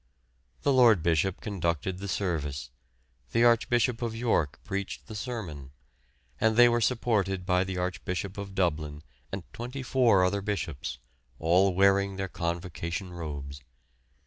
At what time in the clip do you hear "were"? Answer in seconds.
6.67-6.81